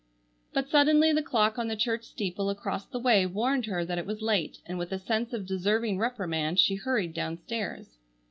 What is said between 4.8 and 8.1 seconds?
a sense of deserving reprimand she hurried downstairs.